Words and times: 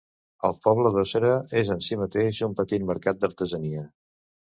El 0.47 0.55
poble 0.67 0.91
d'Ossera 0.95 1.35
és 1.63 1.71
en 1.77 1.85
si 1.89 2.01
mateix 2.07 2.43
un 2.51 2.59
petit 2.63 2.91
mercat 2.91 3.25
d'artesania. 3.25 3.89